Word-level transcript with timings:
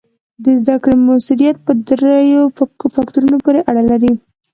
د 0.43 0.45
زده 0.61 0.75
کړې 0.83 0.95
مؤثریت 1.07 1.57
په 1.65 1.71
دریو 1.87 2.43
فکتورونو 2.95 3.35
پورې 3.43 3.61
اړه 3.69 3.83
لري. 3.91 4.13